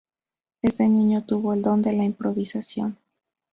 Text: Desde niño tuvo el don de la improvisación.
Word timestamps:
Desde 0.63 0.89
niño 0.89 1.25
tuvo 1.25 1.53
el 1.53 1.61
don 1.61 1.83
de 1.83 1.93
la 1.93 2.03
improvisación. 2.03 2.97